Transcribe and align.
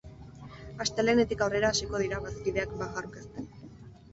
Astelehenetik 0.85 1.43
aurrera 1.47 1.71
hasiko 1.75 2.01
dira 2.05 2.23
bazkideak 2.25 2.75
baja 2.81 2.89
aurkezten. 3.03 3.53